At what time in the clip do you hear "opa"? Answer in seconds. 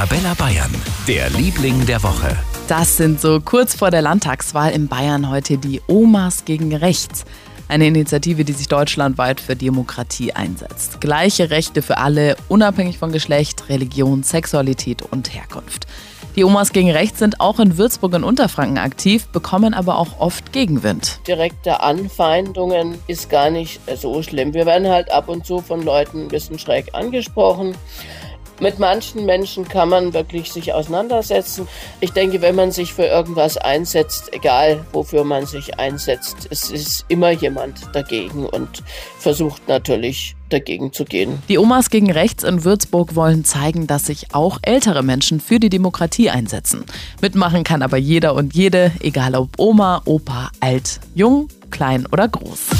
50.04-50.50